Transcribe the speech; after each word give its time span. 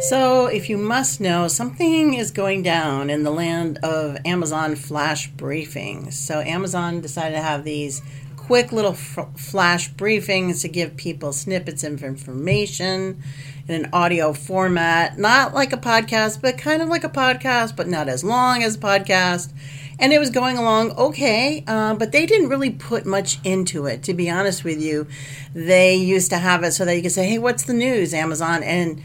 So, 0.00 0.46
if 0.46 0.68
you 0.68 0.76
must 0.76 1.20
know, 1.20 1.46
something 1.48 2.14
is 2.14 2.30
going 2.30 2.62
down 2.62 3.10
in 3.10 3.22
the 3.22 3.30
land 3.30 3.78
of 3.78 4.18
Amazon 4.24 4.74
flash 4.74 5.30
briefings. 5.32 6.14
So, 6.14 6.40
Amazon 6.40 7.00
decided 7.00 7.36
to 7.36 7.42
have 7.42 7.64
these 7.64 8.02
quick 8.36 8.72
little 8.72 8.92
f- 8.92 9.28
flash 9.36 9.90
briefings 9.94 10.60
to 10.62 10.68
give 10.68 10.96
people 10.96 11.32
snippets 11.32 11.84
of 11.84 12.02
information 12.02 13.22
in 13.68 13.84
an 13.84 13.90
audio 13.92 14.32
format, 14.32 15.16
not 15.18 15.54
like 15.54 15.72
a 15.72 15.78
podcast, 15.78 16.42
but 16.42 16.58
kind 16.58 16.82
of 16.82 16.88
like 16.88 17.04
a 17.04 17.08
podcast, 17.08 17.74
but 17.76 17.88
not 17.88 18.08
as 18.08 18.22
long 18.22 18.62
as 18.62 18.74
a 18.74 18.80
podcast. 18.80 19.52
And 19.98 20.12
it 20.12 20.18
was 20.18 20.28
going 20.30 20.58
along 20.58 20.90
okay, 20.98 21.64
uh, 21.66 21.94
but 21.94 22.10
they 22.12 22.26
didn't 22.26 22.48
really 22.48 22.70
put 22.70 23.06
much 23.06 23.38
into 23.44 23.86
it, 23.86 24.02
to 24.02 24.12
be 24.12 24.28
honest 24.28 24.64
with 24.64 24.82
you. 24.82 25.06
They 25.54 25.94
used 25.94 26.30
to 26.30 26.38
have 26.38 26.64
it 26.64 26.72
so 26.72 26.84
that 26.84 26.96
you 26.96 27.02
could 27.02 27.12
say, 27.12 27.26
hey, 27.26 27.38
what's 27.38 27.62
the 27.62 27.74
news, 27.74 28.12
Amazon? 28.12 28.62
And 28.64 29.00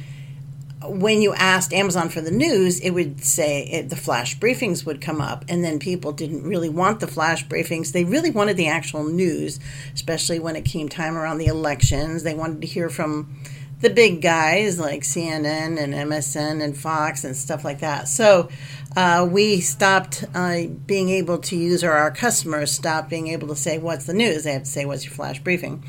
when 0.83 1.21
you 1.21 1.33
asked 1.33 1.73
Amazon 1.73 2.09
for 2.09 2.21
the 2.21 2.31
news, 2.31 2.79
it 2.79 2.91
would 2.91 3.23
say 3.23 3.63
it, 3.63 3.89
the 3.89 3.95
flash 3.97 4.37
briefings 4.37 4.85
would 4.85 5.01
come 5.01 5.19
up, 5.19 5.43
and 5.49 5.63
then 5.63 5.77
people 5.77 6.13
didn't 6.13 6.43
really 6.43 6.69
want 6.69 7.01
the 7.01 7.07
flash 7.07 7.45
briefings. 7.45 7.91
They 7.91 8.05
really 8.05 8.31
wanted 8.31 8.55
the 8.55 8.67
actual 8.67 9.03
news, 9.03 9.59
especially 9.93 10.39
when 10.39 10.55
it 10.55 10.63
came 10.63 10.87
time 10.87 11.17
around 11.17 11.37
the 11.37 11.47
elections. 11.47 12.23
They 12.23 12.33
wanted 12.33 12.61
to 12.61 12.67
hear 12.67 12.89
from 12.89 13.35
the 13.81 13.89
big 13.89 14.21
guys 14.21 14.79
like 14.79 15.03
CNN 15.03 15.81
and 15.81 15.93
MSN 15.93 16.63
and 16.63 16.77
Fox 16.77 17.23
and 17.23 17.35
stuff 17.35 17.65
like 17.65 17.79
that. 17.79 18.07
So 18.07 18.49
uh, 18.95 19.27
we 19.29 19.59
stopped 19.59 20.23
uh, 20.33 20.63
being 20.85 21.09
able 21.09 21.39
to 21.39 21.57
use, 21.57 21.83
or 21.83 21.91
our 21.91 22.11
customers 22.11 22.71
stopped 22.71 23.09
being 23.09 23.27
able 23.27 23.49
to 23.49 23.55
say, 23.55 23.77
What's 23.77 24.05
the 24.05 24.13
news? 24.13 24.45
They 24.45 24.53
have 24.53 24.63
to 24.63 24.69
say, 24.69 24.85
What's 24.85 25.03
your 25.03 25.13
flash 25.13 25.39
briefing? 25.39 25.83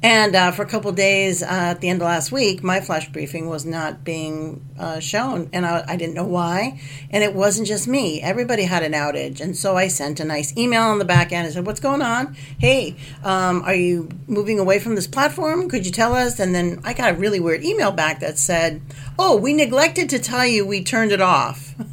And 0.00 0.36
uh, 0.36 0.52
for 0.52 0.62
a 0.62 0.66
couple 0.66 0.92
days 0.92 1.42
uh, 1.42 1.46
at 1.46 1.80
the 1.80 1.88
end 1.88 2.00
of 2.00 2.06
last 2.06 2.30
week, 2.30 2.62
my 2.62 2.80
flash 2.80 3.08
briefing 3.08 3.48
was 3.48 3.64
not 3.64 4.04
being 4.04 4.64
uh, 4.78 5.00
shown, 5.00 5.50
and 5.52 5.66
I, 5.66 5.84
I, 5.88 5.96
didn't 5.96 6.14
know 6.14 6.24
why. 6.24 6.80
And 7.10 7.24
it 7.24 7.34
wasn't 7.34 7.66
just 7.66 7.88
me; 7.88 8.22
everybody 8.22 8.62
had 8.62 8.84
an 8.84 8.92
outage, 8.92 9.40
and 9.40 9.56
so 9.56 9.76
I 9.76 9.88
sent 9.88 10.20
a 10.20 10.24
nice 10.24 10.56
email 10.56 10.82
on 10.82 11.00
the 11.00 11.04
back 11.04 11.32
end. 11.32 11.48
I 11.48 11.50
said, 11.50 11.66
"What's 11.66 11.80
going 11.80 12.00
on? 12.00 12.36
Hey, 12.58 12.94
um, 13.24 13.62
are 13.62 13.74
you 13.74 14.08
moving 14.28 14.60
away 14.60 14.78
from 14.78 14.94
this 14.94 15.08
platform? 15.08 15.68
Could 15.68 15.84
you 15.84 15.90
tell 15.90 16.14
us?" 16.14 16.38
And 16.38 16.54
then 16.54 16.80
I 16.84 16.92
got 16.92 17.10
a 17.10 17.14
really 17.14 17.40
weird 17.40 17.64
email 17.64 17.90
back 17.90 18.20
that 18.20 18.38
said, 18.38 18.80
"Oh, 19.18 19.36
we 19.36 19.52
neglected 19.52 20.08
to 20.10 20.20
tell 20.20 20.46
you 20.46 20.64
we 20.64 20.84
turned 20.84 21.10
it 21.10 21.20
off." 21.20 21.74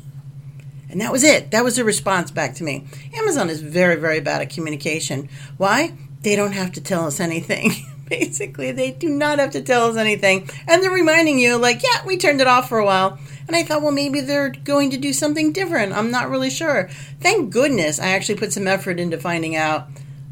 And 0.87 1.01
that 1.01 1.11
was 1.11 1.25
it. 1.25 1.51
That 1.51 1.65
was 1.65 1.75
the 1.75 1.83
response 1.83 2.31
back 2.31 2.55
to 2.55 2.63
me. 2.63 2.87
Amazon 3.13 3.49
is 3.49 3.59
very, 3.59 3.97
very 3.97 4.21
bad 4.21 4.41
at 4.41 4.49
communication. 4.49 5.27
Why? 5.57 5.91
They 6.21 6.37
don't 6.37 6.53
have 6.53 6.71
to 6.71 6.79
tell 6.79 7.05
us 7.05 7.19
anything. 7.19 7.71
Basically, 8.09 8.71
they 8.71 8.91
do 8.91 9.09
not 9.09 9.39
have 9.39 9.51
to 9.51 9.61
tell 9.61 9.89
us 9.89 9.97
anything. 9.97 10.49
And 10.67 10.83
they're 10.83 10.91
reminding 10.91 11.39
you, 11.39 11.57
like, 11.57 11.81
yeah, 11.83 12.05
we 12.05 12.17
turned 12.17 12.41
it 12.41 12.47
off 12.47 12.69
for 12.69 12.77
a 12.77 12.85
while. 12.85 13.17
And 13.47 13.55
I 13.55 13.63
thought, 13.63 13.81
well, 13.81 13.91
maybe 13.91 14.21
they're 14.21 14.49
going 14.49 14.91
to 14.91 14.97
do 14.97 15.13
something 15.13 15.51
different. 15.51 15.93
I'm 15.93 16.11
not 16.11 16.29
really 16.29 16.49
sure. 16.49 16.89
Thank 17.19 17.51
goodness 17.51 17.99
I 17.99 18.09
actually 18.09 18.39
put 18.39 18.53
some 18.53 18.67
effort 18.67 18.99
into 18.99 19.17
finding 19.17 19.55
out 19.55 19.87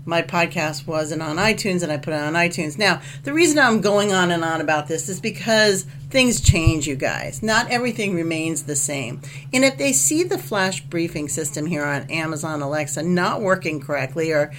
my 0.06 0.22
podcast 0.22 0.86
wasn't 0.86 1.22
on 1.22 1.38
iTunes 1.38 1.82
and 1.82 1.92
I 1.92 1.98
put 1.98 2.14
it 2.14 2.20
on 2.20 2.34
iTunes. 2.34 2.78
Now, 2.78 3.02
the 3.24 3.34
reason 3.34 3.58
I'm 3.58 3.82
going 3.82 4.12
on 4.12 4.32
and 4.32 4.44
on 4.44 4.60
about 4.60 4.88
this 4.88 5.08
is 5.08 5.22
because 5.22 5.84
things 6.10 6.42
change, 6.42 6.88
you 6.88 6.96
guys. 6.96 7.42
Not 7.42 7.70
everything 7.70 8.14
remains 8.14 8.64
the 8.64 8.76
same. 8.76 9.22
And 9.54 9.64
if 9.64 9.78
they 9.78 9.94
see 9.94 10.24
the 10.24 10.38
flash 10.38 10.82
briefing 10.82 11.30
system 11.30 11.66
here 11.66 11.86
on 11.86 12.10
Amazon 12.12 12.62
Alexa 12.62 13.04
not 13.04 13.42
working 13.42 13.80
correctly 13.80 14.32
or 14.32 14.52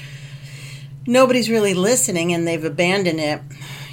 nobody's 1.06 1.50
really 1.50 1.74
listening 1.74 2.32
and 2.32 2.46
they've 2.46 2.64
abandoned 2.64 3.20
it, 3.20 3.40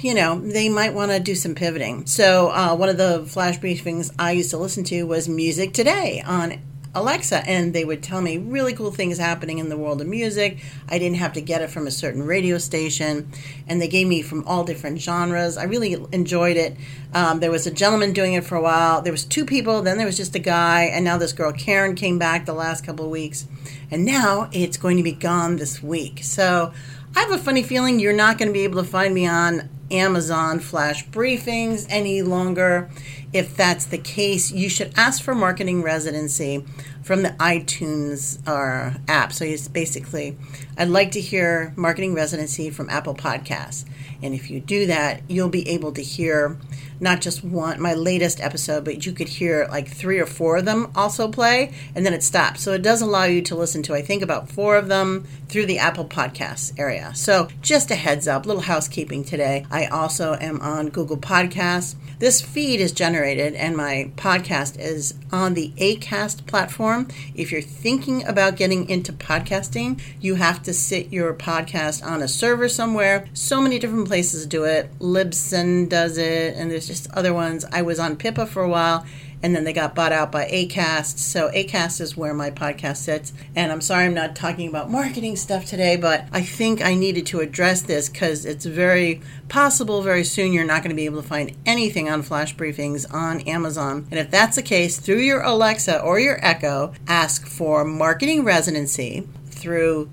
you 0.00 0.14
know, 0.14 0.38
they 0.40 0.68
might 0.68 0.94
want 0.94 1.10
to 1.10 1.20
do 1.20 1.34
some 1.34 1.54
pivoting. 1.54 2.06
So, 2.06 2.50
uh, 2.50 2.74
one 2.74 2.88
of 2.88 2.96
the 2.96 3.24
flash 3.26 3.58
briefings 3.58 4.12
I 4.18 4.32
used 4.32 4.50
to 4.50 4.58
listen 4.58 4.84
to 4.84 5.04
was 5.04 5.28
Music 5.28 5.72
Today 5.72 6.22
on 6.26 6.60
Alexa, 6.94 7.48
and 7.48 7.72
they 7.72 7.84
would 7.84 8.02
tell 8.02 8.20
me 8.20 8.36
really 8.36 8.74
cool 8.74 8.90
things 8.90 9.16
happening 9.16 9.58
in 9.58 9.70
the 9.70 9.78
world 9.78 10.02
of 10.02 10.06
music. 10.06 10.58
I 10.88 10.98
didn't 10.98 11.16
have 11.18 11.32
to 11.34 11.40
get 11.40 11.62
it 11.62 11.70
from 11.70 11.86
a 11.86 11.90
certain 11.90 12.22
radio 12.22 12.58
station, 12.58 13.30
and 13.66 13.80
they 13.80 13.88
gave 13.88 14.06
me 14.06 14.20
from 14.20 14.44
all 14.46 14.64
different 14.64 15.00
genres. 15.00 15.56
I 15.56 15.64
really 15.64 15.96
enjoyed 16.12 16.58
it. 16.58 16.76
Um, 17.14 17.40
there 17.40 17.50
was 17.50 17.66
a 17.66 17.70
gentleman 17.70 18.12
doing 18.12 18.34
it 18.34 18.44
for 18.44 18.56
a 18.56 18.62
while. 18.62 19.00
There 19.00 19.12
was 19.12 19.24
two 19.24 19.46
people, 19.46 19.80
then 19.80 19.96
there 19.96 20.06
was 20.06 20.18
just 20.18 20.34
a 20.34 20.38
guy, 20.38 20.84
and 20.84 21.04
now 21.04 21.16
this 21.16 21.32
girl 21.32 21.52
Karen 21.52 21.94
came 21.94 22.18
back 22.18 22.44
the 22.44 22.52
last 22.52 22.84
couple 22.84 23.06
of 23.06 23.10
weeks, 23.10 23.46
and 23.90 24.04
now 24.04 24.50
it's 24.52 24.76
going 24.76 24.98
to 24.98 25.02
be 25.02 25.12
gone 25.12 25.56
this 25.56 25.82
week. 25.82 26.20
So 26.22 26.74
I 27.14 27.20
have 27.20 27.32
a 27.32 27.38
funny 27.38 27.62
feeling 27.62 28.00
you're 28.00 28.14
not 28.14 28.38
going 28.38 28.48
to 28.48 28.54
be 28.54 28.64
able 28.64 28.82
to 28.82 28.88
find 28.88 29.12
me 29.12 29.26
on 29.26 29.68
Amazon 29.90 30.60
flash 30.60 31.06
briefings 31.08 31.86
any 31.90 32.22
longer. 32.22 32.88
If 33.34 33.54
that's 33.54 33.84
the 33.84 33.98
case, 33.98 34.50
you 34.50 34.70
should 34.70 34.94
ask 34.96 35.22
for 35.22 35.34
marketing 35.34 35.82
residency 35.82 36.64
from 37.02 37.22
the 37.22 37.30
iTunes 37.30 38.38
uh, 38.48 38.98
app. 39.08 39.34
So 39.34 39.44
it's 39.44 39.68
basically, 39.68 40.38
I'd 40.78 40.88
like 40.88 41.10
to 41.12 41.20
hear 41.20 41.74
marketing 41.76 42.14
residency 42.14 42.70
from 42.70 42.88
Apple 42.88 43.14
Podcasts. 43.14 43.84
And 44.22 44.34
if 44.34 44.50
you 44.50 44.60
do 44.60 44.86
that, 44.86 45.22
you'll 45.28 45.50
be 45.50 45.68
able 45.68 45.92
to 45.92 46.02
hear 46.02 46.56
not 47.02 47.20
just 47.20 47.42
one, 47.42 47.82
my 47.82 47.94
latest 47.94 48.40
episode, 48.40 48.84
but 48.84 49.04
you 49.04 49.12
could 49.12 49.28
hear 49.28 49.66
like 49.68 49.88
three 49.88 50.20
or 50.20 50.26
four 50.26 50.58
of 50.58 50.64
them 50.64 50.90
also 50.94 51.28
play, 51.28 51.74
and 51.96 52.06
then 52.06 52.14
it 52.14 52.22
stops. 52.22 52.62
So 52.62 52.72
it 52.72 52.82
does 52.82 53.02
allow 53.02 53.24
you 53.24 53.42
to 53.42 53.56
listen 53.56 53.82
to, 53.82 53.94
I 53.94 54.02
think, 54.02 54.22
about 54.22 54.48
four 54.48 54.76
of 54.76 54.86
them 54.86 55.26
through 55.48 55.66
the 55.66 55.78
Apple 55.78 56.04
Podcasts 56.04 56.72
area. 56.78 57.12
So 57.14 57.48
just 57.60 57.90
a 57.90 57.96
heads 57.96 58.28
up, 58.28 58.46
little 58.46 58.62
housekeeping 58.62 59.24
today. 59.24 59.66
I 59.68 59.86
also 59.86 60.34
am 60.34 60.60
on 60.60 60.90
Google 60.90 61.16
Podcasts. 61.16 61.96
This 62.20 62.40
feed 62.40 62.80
is 62.80 62.92
generated, 62.92 63.54
and 63.54 63.76
my 63.76 64.12
podcast 64.14 64.78
is 64.78 65.14
on 65.32 65.54
the 65.54 65.72
ACAST 65.76 66.46
platform. 66.46 67.08
If 67.34 67.50
you're 67.50 67.60
thinking 67.60 68.24
about 68.24 68.54
getting 68.54 68.88
into 68.88 69.12
podcasting, 69.12 70.00
you 70.20 70.36
have 70.36 70.62
to 70.62 70.72
sit 70.72 71.12
your 71.12 71.34
podcast 71.34 72.06
on 72.06 72.22
a 72.22 72.28
server 72.28 72.68
somewhere. 72.68 73.26
So 73.32 73.60
many 73.60 73.80
different 73.80 74.06
places 74.06 74.46
do 74.46 74.62
it. 74.62 74.96
Libsyn 75.00 75.88
does 75.88 76.16
it, 76.16 76.54
and 76.54 76.70
there's 76.70 76.91
just 76.92 77.10
other 77.12 77.32
ones. 77.32 77.64
I 77.72 77.80
was 77.80 77.98
on 77.98 78.16
Pippa 78.16 78.46
for 78.46 78.62
a 78.62 78.68
while 78.68 79.06
and 79.42 79.56
then 79.56 79.64
they 79.64 79.72
got 79.72 79.94
bought 79.94 80.12
out 80.12 80.30
by 80.30 80.46
Acast. 80.46 81.18
So 81.18 81.50
Acast 81.50 82.00
is 82.00 82.16
where 82.16 82.34
my 82.34 82.50
podcast 82.50 82.98
sits. 82.98 83.32
And 83.56 83.72
I'm 83.72 83.80
sorry 83.80 84.04
I'm 84.04 84.14
not 84.14 84.36
talking 84.36 84.68
about 84.68 84.90
marketing 84.90 85.36
stuff 85.36 85.64
today, 85.64 85.96
but 85.96 86.26
I 86.32 86.42
think 86.42 86.82
I 86.82 86.94
needed 86.94 87.26
to 87.26 87.40
address 87.40 87.82
this 87.82 88.08
because 88.08 88.44
it's 88.44 88.66
very 88.66 89.20
possible 89.48 90.02
very 90.02 90.22
soon 90.22 90.52
you're 90.52 90.64
not 90.64 90.82
going 90.82 90.90
to 90.90 90.96
be 90.96 91.06
able 91.06 91.22
to 91.22 91.28
find 91.28 91.56
anything 91.66 92.08
on 92.08 92.22
flash 92.22 92.54
briefings 92.54 93.12
on 93.12 93.40
Amazon. 93.40 94.06
And 94.10 94.20
if 94.20 94.30
that's 94.30 94.56
the 94.56 94.62
case, 94.62 94.98
through 95.00 95.20
your 95.20 95.42
Alexa 95.42 96.00
or 96.00 96.20
your 96.20 96.38
Echo, 96.44 96.92
ask 97.08 97.46
for 97.46 97.84
marketing 97.84 98.44
residency 98.44 99.26
through 99.46 100.10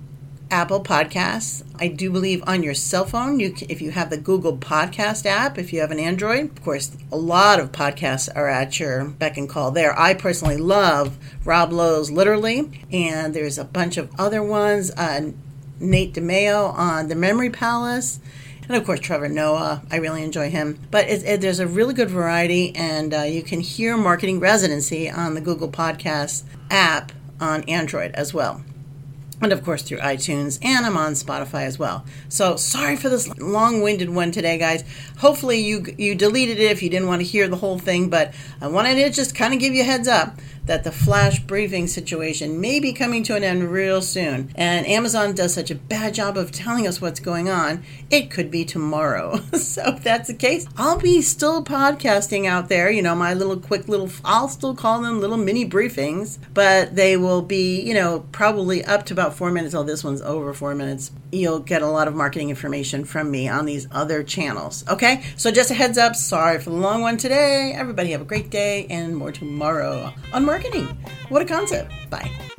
Apple 0.51 0.83
Podcasts. 0.83 1.63
I 1.79 1.87
do 1.87 2.09
believe 2.11 2.43
on 2.47 2.63
your 2.63 2.73
cell 2.73 3.05
phone, 3.05 3.39
you 3.39 3.53
if 3.69 3.81
you 3.81 3.91
have 3.91 4.09
the 4.09 4.17
Google 4.17 4.57
Podcast 4.57 5.25
app, 5.25 5.57
if 5.57 5.71
you 5.71 5.81
have 5.81 5.91
an 5.91 5.99
Android, 5.99 6.45
of 6.57 6.63
course, 6.63 6.95
a 7.11 7.17
lot 7.17 7.59
of 7.59 7.71
podcasts 7.71 8.29
are 8.35 8.47
at 8.47 8.79
your 8.79 9.05
beck 9.05 9.37
and 9.37 9.47
call 9.47 9.71
there. 9.71 9.97
I 9.97 10.13
personally 10.13 10.57
love 10.57 11.17
Rob 11.45 11.71
Lowe's 11.71 12.11
Literally, 12.11 12.83
and 12.91 13.33
there's 13.33 13.57
a 13.57 13.63
bunch 13.63 13.97
of 13.97 14.09
other 14.19 14.41
ones. 14.41 14.91
Uh, 14.91 15.31
Nate 15.79 16.13
DiMeo 16.13 16.73
on 16.73 17.07
The 17.07 17.15
Memory 17.15 17.49
Palace. 17.49 18.19
And 18.67 18.75
of 18.75 18.85
course, 18.85 18.99
Trevor 18.99 19.29
Noah. 19.29 19.81
I 19.89 19.95
really 19.95 20.23
enjoy 20.23 20.49
him. 20.49 20.79
But 20.91 21.07
it, 21.07 21.23
it, 21.25 21.41
there's 21.41 21.59
a 21.59 21.67
really 21.67 21.93
good 21.93 22.09
variety, 22.09 22.75
and 22.75 23.13
uh, 23.13 23.21
you 23.21 23.41
can 23.41 23.61
hear 23.61 23.97
Marketing 23.97 24.39
Residency 24.39 25.09
on 25.09 25.33
the 25.33 25.41
Google 25.41 25.69
Podcast 25.69 26.43
app 26.69 27.11
on 27.39 27.63
Android 27.63 28.11
as 28.13 28.33
well 28.33 28.63
and 29.41 29.53
of 29.53 29.63
course 29.63 29.81
through 29.81 29.99
iTunes, 29.99 30.59
and 30.61 30.85
I'm 30.85 30.97
on 30.97 31.13
Spotify 31.13 31.63
as 31.63 31.79
well. 31.79 32.05
So 32.27 32.55
sorry 32.55 32.95
for 32.95 33.09
this 33.09 33.27
long-winded 33.37 34.09
one 34.09 34.31
today, 34.31 34.57
guys. 34.57 34.83
Hopefully 35.17 35.59
you 35.59 35.85
you 35.97 36.15
deleted 36.15 36.59
it 36.59 36.71
if 36.71 36.83
you 36.83 36.89
didn't 36.89 37.07
want 37.07 37.21
to 37.21 37.27
hear 37.27 37.47
the 37.47 37.57
whole 37.57 37.79
thing, 37.79 38.09
but 38.09 38.33
I 38.61 38.67
wanted 38.67 38.95
to 38.95 39.09
just 39.09 39.35
kind 39.35 39.53
of 39.53 39.59
give 39.59 39.73
you 39.73 39.81
a 39.81 39.85
heads 39.85 40.07
up 40.07 40.39
that 40.69 40.83
the 40.83 40.91
flash 40.91 41.39
briefing 41.39 41.87
situation 41.87 42.61
may 42.61 42.79
be 42.79 42.93
coming 42.93 43.23
to 43.23 43.35
an 43.35 43.43
end 43.43 43.71
real 43.71 44.03
soon. 44.03 44.51
And 44.53 44.85
Amazon 44.85 45.33
does 45.33 45.51
such 45.51 45.71
a 45.71 45.75
bad 45.75 46.13
job 46.13 46.37
of 46.37 46.51
telling 46.51 46.85
us 46.85 47.01
what's 47.01 47.19
going 47.19 47.49
on, 47.49 47.83
it 48.11 48.29
could 48.29 48.51
be 48.51 48.63
tomorrow. 48.65 49.37
so 49.53 49.81
if 49.87 50.03
that's 50.03 50.27
the 50.27 50.35
case, 50.35 50.67
I'll 50.77 50.99
be 50.99 51.23
still 51.23 51.63
podcasting 51.63 52.45
out 52.45 52.69
there, 52.69 52.91
you 52.91 53.01
know, 53.01 53.15
my 53.15 53.33
little 53.33 53.57
quick 53.57 53.87
little, 53.87 54.11
I'll 54.23 54.47
still 54.47 54.75
call 54.75 55.01
them 55.01 55.19
little 55.19 55.37
mini 55.37 55.67
briefings, 55.67 56.37
but 56.53 56.95
they 56.95 57.17
will 57.17 57.41
be, 57.41 57.81
you 57.81 57.95
know, 57.95 58.27
probably 58.31 58.85
up 58.85 59.07
to 59.07 59.13
about 59.13 59.33
four 59.33 59.49
minutes. 59.49 59.73
Oh, 59.73 59.81
this 59.81 60.03
one's 60.03 60.21
over 60.21 60.53
four 60.53 60.75
minutes. 60.75 61.11
You'll 61.31 61.59
get 61.59 61.81
a 61.81 61.87
lot 61.87 62.07
of 62.07 62.13
marketing 62.13 62.51
information 62.51 63.05
from 63.05 63.31
me 63.31 63.47
on 63.47 63.65
these 63.65 63.87
other 63.91 64.21
channels. 64.21 64.87
Okay, 64.87 65.23
so 65.35 65.49
just 65.49 65.71
a 65.71 65.73
heads 65.73 65.97
up. 65.97 66.15
Sorry 66.15 66.59
for 66.59 66.69
the 66.69 66.75
long 66.75 67.01
one 67.01 67.17
today. 67.17 67.73
Everybody 67.75 68.11
have 68.11 68.21
a 68.21 68.25
great 68.25 68.51
day 68.51 68.85
and 68.91 69.17
more 69.17 69.31
tomorrow 69.31 70.13
on 70.31 70.45
marketing. 70.59 70.87
What 71.29 71.41
a 71.41 71.45
concept. 71.45 71.91
Bye. 72.09 72.58